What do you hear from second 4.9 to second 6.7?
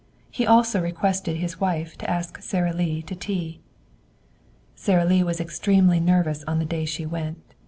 Lee was extremely nervous on the